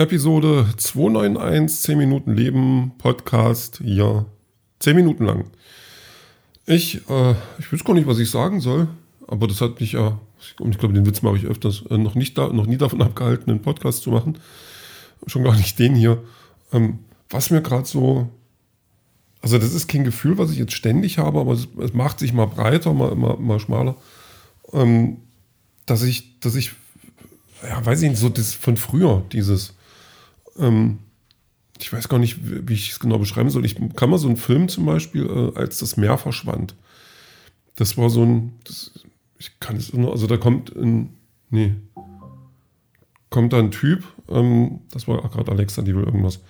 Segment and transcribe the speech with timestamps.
[0.00, 4.24] Episode 291, 10 Minuten Leben, Podcast, ja,
[4.78, 5.50] 10 Minuten lang.
[6.64, 8.88] Ich, äh, ich weiß gar nicht, was ich sagen soll,
[9.26, 10.18] aber das hat mich ja,
[10.58, 13.02] und ich glaube, den Witz mache ich öfters, äh, noch, nicht da, noch nie davon
[13.02, 14.38] abgehalten, einen Podcast zu machen.
[15.26, 16.22] Schon gar nicht den hier.
[16.72, 18.30] Ähm, was mir gerade so,
[19.42, 22.32] also das ist kein Gefühl, was ich jetzt ständig habe, aber es, es macht sich
[22.32, 23.96] mal breiter, mal, mal, mal schmaler,
[24.72, 25.18] ähm,
[25.84, 26.72] dass ich, dass ich,
[27.62, 29.74] ja, weiß ich nicht, so das von früher, dieses,
[30.60, 30.98] ähm,
[31.78, 33.64] ich weiß gar nicht, wie ich es genau beschreiben soll.
[33.64, 36.74] Ich kann mal so einen Film zum Beispiel, äh, als das Meer verschwand.
[37.76, 38.92] Das war so ein, das,
[39.38, 41.16] ich kann es nur, also da kommt ein,
[41.48, 41.74] nee,
[43.30, 46.40] kommt da ein Typ, ähm, das war gerade Alexa, die will irgendwas.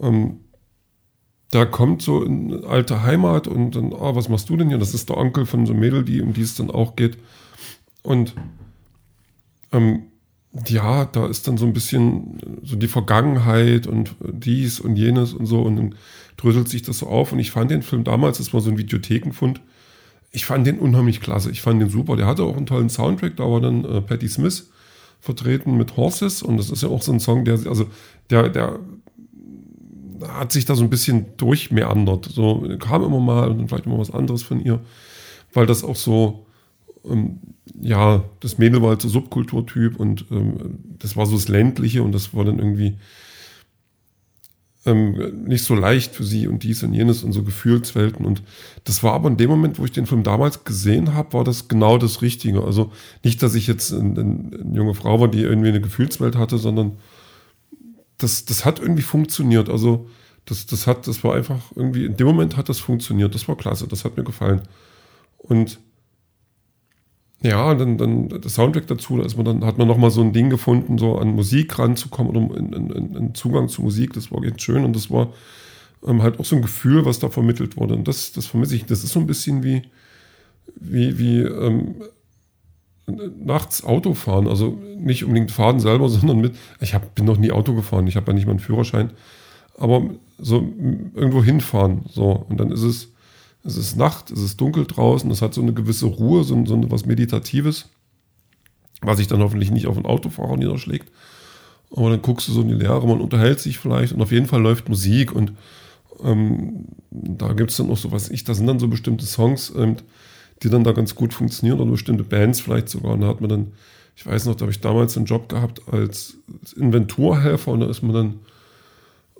[0.00, 0.40] Ähm,
[1.50, 4.78] da kommt so eine alte Heimat und dann, ah, was machst du denn hier?
[4.78, 7.16] Das ist der Onkel von so einem Mädel, die, um die es dann auch geht.
[8.02, 8.34] Und
[9.72, 10.08] ähm,
[10.68, 15.46] ja, da ist dann so ein bisschen so die Vergangenheit und dies und jenes und
[15.46, 15.94] so und dann
[16.36, 17.32] dröselt sich das so auf.
[17.32, 19.60] Und ich fand den Film damals, das war so ein Videothekenfund,
[20.32, 23.36] ich fand den unheimlich klasse, ich fand den super, der hatte auch einen tollen Soundtrack,
[23.36, 24.70] da war dann äh, Patti Smith
[25.20, 26.42] vertreten mit Horses.
[26.42, 27.86] Und das ist ja auch so ein Song, der, also
[28.30, 28.78] der, der
[30.22, 33.98] hat sich da so ein bisschen durchmeandert, so kam immer mal und dann vielleicht immer
[33.98, 34.80] was anderes von ihr,
[35.52, 36.45] weil das auch so,
[37.08, 37.38] ähm,
[37.80, 42.12] ja, das Mädel war halt so Subkulturtyp und ähm, das war so das Ländliche und
[42.12, 42.96] das war dann irgendwie
[44.86, 48.24] ähm, nicht so leicht für sie und dies und jenes und so Gefühlswelten.
[48.24, 48.42] Und
[48.84, 51.68] das war aber in dem Moment, wo ich den Film damals gesehen habe, war das
[51.68, 52.62] genau das Richtige.
[52.62, 52.92] Also
[53.24, 56.92] nicht, dass ich jetzt eine, eine junge Frau war, die irgendwie eine Gefühlswelt hatte, sondern
[58.18, 59.68] das, das hat irgendwie funktioniert.
[59.68, 60.08] Also
[60.46, 63.34] das, das hat, das war einfach irgendwie, in dem Moment hat das funktioniert.
[63.34, 64.62] Das war klasse, das hat mir gefallen.
[65.38, 65.80] Und
[67.42, 70.32] ja, dann, dann der Soundtrack dazu, da ist man dann, hat man nochmal so ein
[70.32, 74.42] Ding gefunden, so an Musik ranzukommen oder in, in, in Zugang zu Musik, das war
[74.42, 75.32] echt schön und das war
[76.06, 77.94] ähm, halt auch so ein Gefühl, was da vermittelt wurde.
[77.94, 78.86] Und das, das vermisse ich.
[78.86, 79.82] Das ist so ein bisschen wie,
[80.76, 81.96] wie, wie ähm,
[83.06, 84.48] nachts Auto fahren.
[84.48, 86.54] Also nicht unbedingt fahren selber, sondern mit.
[86.80, 89.10] Ich hab, bin noch nie Auto gefahren, ich habe ja nicht mal einen Führerschein.
[89.78, 90.66] Aber so
[91.14, 92.02] irgendwo hinfahren.
[92.10, 92.46] So.
[92.48, 93.12] Und dann ist es
[93.66, 96.90] es ist Nacht, es ist dunkel draußen, es hat so eine gewisse Ruhe, so, so
[96.90, 97.88] was Meditatives,
[99.02, 101.10] was sich dann hoffentlich nicht auf den Autofahrer niederschlägt.
[101.90, 104.46] Aber dann guckst du so in die Leere, man unterhält sich vielleicht und auf jeden
[104.46, 105.52] Fall läuft Musik und
[106.22, 109.72] ähm, da gibt es dann auch so, was ich, da sind dann so bestimmte Songs,
[109.76, 109.96] ähm,
[110.62, 113.12] die dann da ganz gut funktionieren oder bestimmte Bands vielleicht sogar.
[113.12, 113.72] Und da hat man dann,
[114.14, 116.38] ich weiß noch, da habe ich damals einen Job gehabt als
[116.76, 118.34] Inventurhelfer und da ist man dann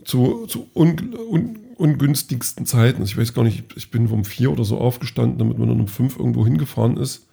[0.07, 3.03] zu, zu un, un, ungünstigsten Zeiten.
[3.03, 5.89] Ich weiß gar nicht, ich bin um vier oder so aufgestanden, damit man dann um
[5.89, 7.27] fünf irgendwo hingefahren ist.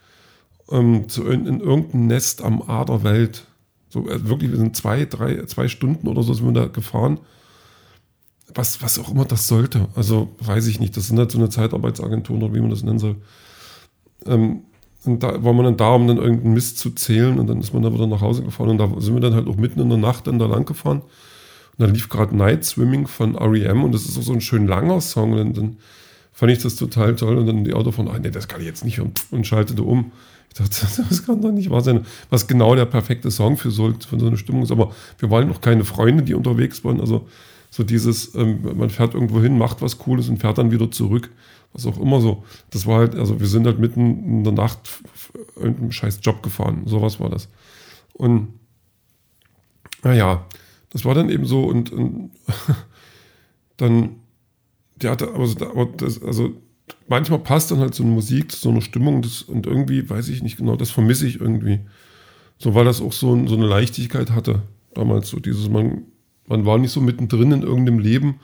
[0.72, 3.46] Ähm, zu, in, in, irgendein Nest am Aderwelt.
[3.90, 7.20] So, also wirklich, wir sind zwei, drei, zwei Stunden oder so sind wir da gefahren.
[8.56, 9.88] Was, was auch immer das sollte.
[9.96, 10.98] Also weiß ich nicht.
[10.98, 13.18] Das sind halt so eine Zeitarbeitsagentur oder wie man das nennen soll.
[14.26, 14.64] Ähm,
[15.06, 17.74] und da war man dann da, um dann irgendeinen Mist zu zählen und dann ist
[17.74, 19.90] man da wieder nach Hause gefahren und da sind wir dann halt auch mitten in
[19.90, 21.02] der Nacht dann da lang gefahren.
[21.78, 24.68] Und dann lief gerade Night Swimming von REM und das ist auch so ein schön
[24.68, 25.34] langer Song.
[25.34, 25.78] Und dann
[26.32, 27.38] fand ich das total toll.
[27.38, 29.84] Und dann die Auto von, ah, nee, das kann ich jetzt nicht und, und schaltete
[29.84, 30.12] um.
[30.50, 33.92] Ich dachte, das kann doch nicht wahr sein, was genau der perfekte Song für so,
[34.08, 34.72] für so eine Stimmung ist.
[34.72, 37.00] Aber wir waren noch keine Freunde, die unterwegs waren.
[37.00, 37.28] Also
[37.72, 41.32] so dieses, ähm, man fährt irgendwo hin, macht was Cooles und fährt dann wieder zurück.
[41.74, 42.44] Was auch immer so.
[42.70, 44.78] Das war halt, also wir sind halt mitten in der Nacht
[45.56, 46.84] irgendeinem scheiß Job gefahren.
[46.86, 47.50] Sowas war das.
[48.14, 48.50] Und
[50.04, 50.46] naja,
[50.94, 52.32] das war dann eben so und, und
[53.78, 54.18] dann,
[54.96, 56.54] der hatte, aber, aber das, also
[57.08, 60.30] manchmal passt dann halt so eine Musik zu so einer Stimmung das, und irgendwie, weiß
[60.30, 61.80] ich nicht genau, das vermisse ich irgendwie.
[62.60, 64.62] So, weil das auch so, so eine Leichtigkeit hatte
[64.94, 66.04] damals, so dieses, man,
[66.48, 68.40] man war nicht so mittendrin in irgendeinem Leben,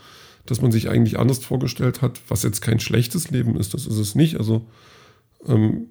[0.46, 3.98] dass man sich eigentlich anders vorgestellt hat, was jetzt kein schlechtes Leben ist, das ist
[3.98, 4.66] es nicht, also,
[5.48, 5.88] ähm,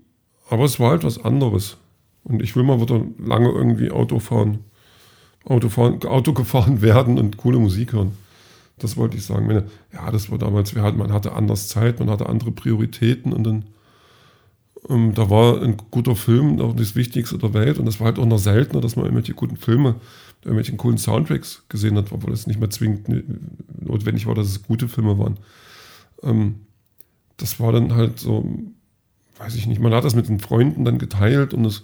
[0.51, 1.77] aber es war halt was anderes.
[2.25, 4.59] Und ich will mal wieder lange irgendwie Auto fahren.
[5.49, 8.13] Auto, fahren, Auto gefahren werden und coole Musik hören.
[8.79, 9.65] Das wollte ich sagen.
[9.93, 13.45] Ja, das war damals, wir hatten, man hatte anders Zeit, man hatte andere Prioritäten und
[13.45, 13.65] dann,
[14.89, 18.19] ähm, da war ein guter Film auch das Wichtigste der Welt und das war halt
[18.19, 19.97] auch noch seltener, dass man irgendwelche guten Filme,
[20.45, 23.09] irgendwelche coolen Soundtracks gesehen hat, obwohl es nicht mehr zwingend
[23.85, 25.39] notwendig war, dass es gute Filme waren.
[26.23, 26.61] Ähm,
[27.37, 28.49] das war dann halt so,
[29.39, 31.83] weiß ich nicht, man hat das mit den Freunden dann geteilt und das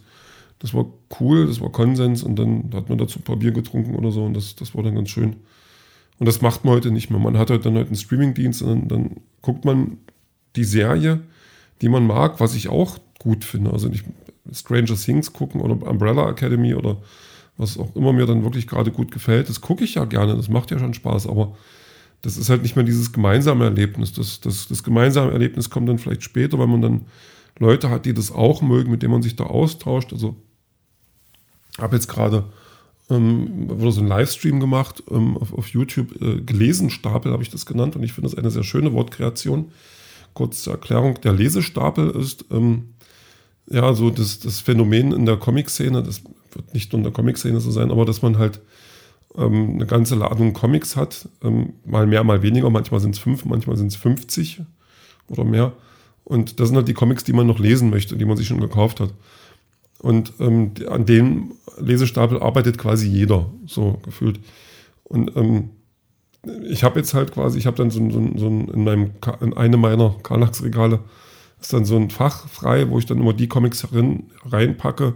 [0.58, 0.86] das war
[1.20, 4.24] cool, das war Konsens und dann hat man dazu ein paar Bier getrunken oder so
[4.24, 5.36] und das, das war dann ganz schön.
[6.18, 7.18] Und das macht man heute nicht mehr.
[7.18, 9.98] Man hat halt dann halt einen Streamingdienst und dann, dann guckt man
[10.56, 11.20] die Serie,
[11.82, 13.72] die man mag, was ich auch gut finde.
[13.72, 14.04] Also nicht
[14.52, 16.98] Stranger Things gucken oder Umbrella Academy oder
[17.56, 19.48] was auch immer mir dann wirklich gerade gut gefällt.
[19.48, 21.56] Das gucke ich ja gerne, das macht ja schon Spaß, aber
[22.22, 24.12] das ist halt nicht mehr dieses gemeinsame Erlebnis.
[24.12, 27.02] Das, das, das gemeinsame Erlebnis kommt dann vielleicht später, weil man dann
[27.58, 30.12] Leute hat, die das auch mögen, mit denen man sich da austauscht.
[30.12, 30.36] Also
[31.78, 32.44] habe jetzt gerade
[33.10, 37.66] ähm, wurde so ein Livestream gemacht ähm, auf, auf YouTube, äh, Gelesenstapel habe ich das
[37.66, 39.70] genannt und ich finde das eine sehr schöne Wortkreation.
[40.32, 42.94] Kurze Erklärung, der Lesestapel ist ähm,
[43.68, 46.22] ja so das, das Phänomen in der Comic-Szene, das
[46.52, 48.60] wird nicht nur in der Comic-Szene so sein, aber dass man halt
[49.36, 53.44] ähm, eine ganze Ladung Comics hat, ähm, mal mehr, mal weniger, manchmal sind es fünf,
[53.44, 54.62] manchmal sind es 50
[55.28, 55.72] oder mehr.
[56.24, 58.60] Und das sind halt die Comics, die man noch lesen möchte, die man sich schon
[58.60, 59.12] gekauft hat.
[59.98, 64.40] Und ähm, an dem Lesestapel arbeitet quasi jeder, so gefühlt.
[65.04, 65.70] Und ähm,
[66.68, 69.80] ich habe jetzt halt quasi, ich habe dann so, so, so in, meinem, in einem
[69.80, 71.00] meiner Karnax-Regale
[71.60, 75.14] ist dann so ein Fach frei, wo ich dann immer die Comics rein, reinpacke,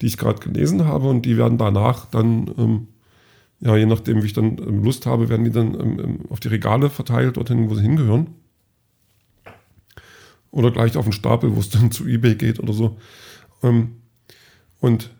[0.00, 2.88] die ich gerade gelesen habe und die werden danach dann, ähm,
[3.60, 6.40] ja, je nachdem, wie ich dann ähm, Lust habe, werden die dann ähm, ähm, auf
[6.40, 8.28] die Regale verteilt, dorthin, wo sie hingehören.
[10.50, 12.98] Oder gleich auf den Stapel, wo es dann zu Ebay geht oder so.
[13.62, 13.96] Ähm,
[14.80, 15.10] und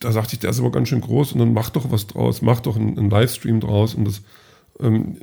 [0.00, 2.40] da sagte ich, der ist aber ganz schön groß und dann mach doch was draus,
[2.42, 3.94] mach doch einen, einen Livestream draus.
[3.94, 4.22] Und das,
[4.80, 5.18] ähm,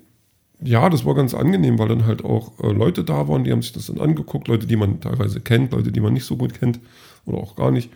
[0.62, 3.62] ja, das war ganz angenehm, weil dann halt auch äh, Leute da waren, die haben
[3.62, 6.54] sich das dann angeguckt, Leute, die man teilweise kennt, Leute, die man nicht so gut
[6.54, 6.80] kennt
[7.26, 7.90] oder auch gar nicht.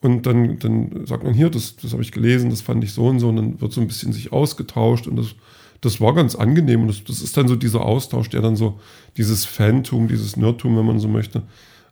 [0.00, 3.06] Und dann, dann sagt man hier, das, das habe ich gelesen, das fand ich so
[3.06, 5.34] und so, und dann wird so ein bisschen sich ausgetauscht und das,
[5.80, 6.82] das war ganz angenehm.
[6.82, 8.78] Und das, das ist dann so dieser Austausch, der dann so
[9.16, 11.42] dieses Fantum, dieses Nerdtum, wenn man so möchte,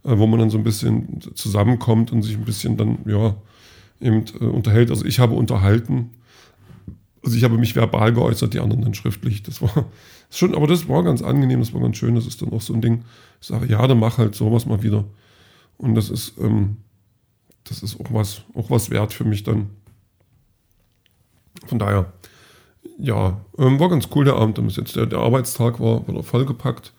[0.05, 3.37] äh, wo man dann so ein bisschen zusammenkommt und sich ein bisschen dann, ja,
[4.01, 4.91] eben äh, unterhält.
[4.91, 6.11] Also ich habe unterhalten,
[7.25, 9.43] also ich habe mich verbal geäußert, die anderen dann schriftlich.
[9.43, 9.87] Das war
[10.31, 12.15] schon, aber das war ganz angenehm, das war ganz schön.
[12.15, 13.05] Das ist dann auch so ein Ding.
[13.41, 15.05] Ich sage, ja, dann mach halt sowas mal wieder.
[15.79, 16.79] Und das ist, ähm,
[17.65, 19.71] das ist auch was, auch was wert für mich dann.
[21.67, 22.13] Von daher,
[22.99, 24.59] ja, ähm, war ganz cool der Abend.
[24.77, 26.93] Jetzt der, der Arbeitstag war, war vollgepackt.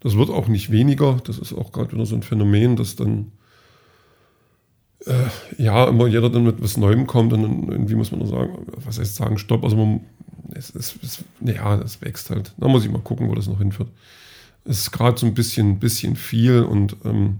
[0.00, 1.18] Das wird auch nicht weniger.
[1.24, 3.32] Das ist auch gerade wieder so ein Phänomen, dass dann
[5.06, 5.12] äh,
[5.56, 8.66] ja immer jeder dann mit was Neuem kommt und dann irgendwie muss man nur sagen,
[8.84, 9.62] was heißt sagen, stopp.
[9.62, 10.00] Also man,
[10.52, 12.52] es, es, es, ja, es wächst halt.
[12.58, 13.88] Da muss ich mal gucken, wo das noch hinführt.
[14.64, 17.38] Es ist gerade so ein bisschen, bisschen viel und ähm,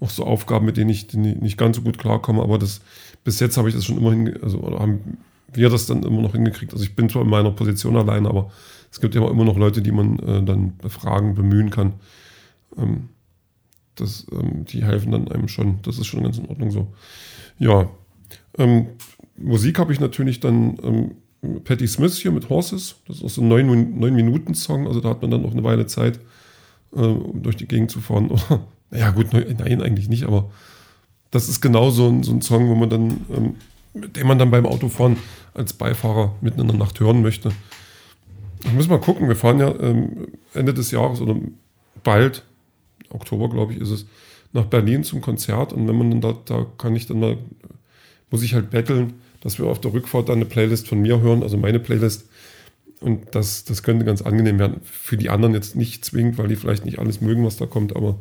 [0.00, 2.82] auch so Aufgaben, mit denen ich nicht ganz so gut klarkomme, aber das,
[3.24, 5.18] bis jetzt habe ich das schon immer hin, also oder haben
[5.52, 6.72] wir das dann immer noch hingekriegt.
[6.72, 8.50] Also ich bin zwar in meiner Position allein, aber
[8.90, 11.94] es gibt ja immer noch Leute, die man äh, dann befragen, bemühen kann.
[12.76, 13.08] Ähm,
[13.94, 15.80] das, ähm, die helfen dann einem schon.
[15.82, 16.88] Das ist schon ganz in Ordnung so.
[17.58, 17.88] Ja.
[18.56, 18.88] Ähm,
[19.36, 22.96] Musik habe ich natürlich dann ähm, Patti Smith hier mit Horses.
[23.06, 24.86] Das ist auch so ein 9-Minuten-Song.
[24.86, 26.18] Also da hat man dann auch eine Weile Zeit,
[26.94, 28.30] äh, um durch die Gegend zu fahren.
[28.90, 30.50] naja, gut, nein, eigentlich nicht, aber
[31.30, 33.54] das ist genau so ein, so ein Song, wo man dann, ähm,
[33.94, 35.16] den man dann beim Autofahren
[35.54, 37.50] als Beifahrer mitten in der Nacht hören möchte.
[38.64, 41.36] Ich muss mal gucken, wir fahren ja ähm, Ende des Jahres oder
[42.02, 42.44] bald,
[43.10, 44.06] Oktober glaube ich ist es,
[44.52, 47.38] nach Berlin zum Konzert und wenn man dann da, da kann ich dann mal,
[48.30, 51.42] muss ich halt betteln, dass wir auf der Rückfahrt dann eine Playlist von mir hören,
[51.42, 52.28] also meine Playlist.
[53.00, 54.80] Und das, das könnte ganz angenehm werden.
[54.82, 57.94] Für die anderen jetzt nicht zwingend, weil die vielleicht nicht alles mögen, was da kommt,
[57.94, 58.18] aber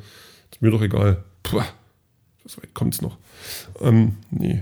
[0.51, 1.23] ist mir doch egal.
[1.41, 1.63] Puh,
[2.45, 3.17] so weit kommt es noch.
[3.81, 4.61] Ähm, nee,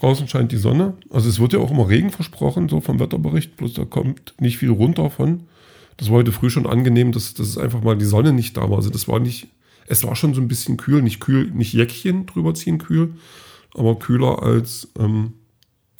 [0.00, 0.94] Draußen scheint die Sonne.
[1.10, 4.56] Also es wird ja auch immer Regen versprochen, so vom Wetterbericht, bloß da kommt nicht
[4.56, 5.44] viel runter von.
[5.98, 8.78] Das war heute früh schon angenehm, dass, dass einfach mal die Sonne nicht da war.
[8.78, 9.48] Also das war nicht,
[9.86, 13.12] es war schon so ein bisschen kühl, nicht kühl, nicht Jäckchen drüber ziehen kühl,
[13.74, 15.34] aber kühler als ähm,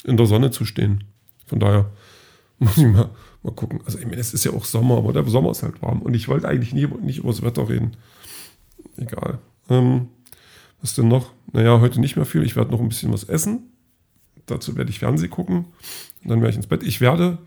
[0.04, 1.04] in der Sonne zu stehen.
[1.44, 1.90] Von daher
[2.58, 3.10] muss ich mal,
[3.42, 3.80] mal gucken.
[3.84, 6.00] Also ich meine, es ist ja auch Sommer, aber der Sommer ist halt warm.
[6.00, 7.98] Und ich wollte eigentlich nie, nicht über das Wetter reden.
[8.96, 9.40] Egal.
[9.68, 10.08] Ähm,
[10.80, 11.32] was denn noch?
[11.52, 12.42] Naja, heute nicht mehr viel.
[12.44, 13.70] Ich werde noch ein bisschen was essen.
[14.50, 15.66] Dazu werde ich Fernsehen gucken.
[16.24, 16.82] Dann werde ich ins Bett.
[16.82, 17.38] Ich werde,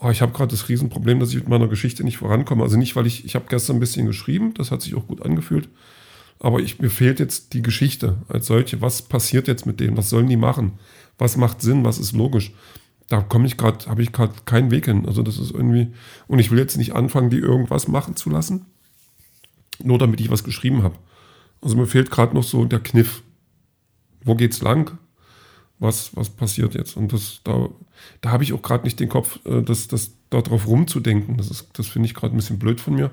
[0.00, 2.62] oh, ich habe gerade das Riesenproblem, dass ich mit meiner Geschichte nicht vorankomme.
[2.62, 5.22] Also nicht, weil ich, ich habe gestern ein bisschen geschrieben, das hat sich auch gut
[5.22, 5.68] angefühlt.
[6.40, 8.80] Aber ich, mir fehlt jetzt die Geschichte als solche.
[8.80, 9.96] Was passiert jetzt mit denen?
[9.96, 10.72] Was sollen die machen?
[11.18, 11.84] Was macht Sinn?
[11.84, 12.52] Was ist logisch?
[13.08, 15.06] Da komme ich gerade, habe ich gerade keinen Weg hin.
[15.06, 15.92] Also das ist irgendwie,
[16.26, 18.66] und ich will jetzt nicht anfangen, die irgendwas machen zu lassen,
[19.82, 20.96] nur damit ich was geschrieben habe.
[21.60, 23.22] Also mir fehlt gerade noch so der Kniff.
[24.24, 24.98] Wo geht's lang?
[25.78, 26.96] Was, was passiert jetzt.
[26.96, 27.68] Und das, da,
[28.20, 31.36] da habe ich auch gerade nicht den Kopf, äh, das, das darauf rumzudenken.
[31.36, 33.10] Das, das finde ich gerade ein bisschen blöd von mir.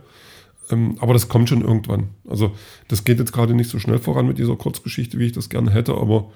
[0.69, 2.09] Ähm, aber das kommt schon irgendwann.
[2.27, 2.55] Also
[2.87, 5.71] das geht jetzt gerade nicht so schnell voran mit dieser Kurzgeschichte, wie ich das gerne
[5.71, 6.31] hätte, aber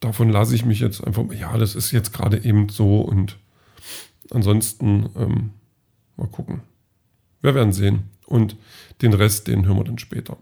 [0.00, 3.38] davon lasse ich mich jetzt einfach, ja, das ist jetzt gerade eben so und
[4.30, 5.50] ansonsten ähm,
[6.16, 6.62] mal gucken.
[7.40, 8.10] Wir werden sehen.
[8.26, 8.56] Und
[9.02, 10.38] den Rest, den hören wir dann später.